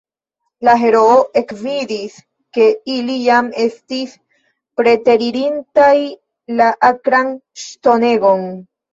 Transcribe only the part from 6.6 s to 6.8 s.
la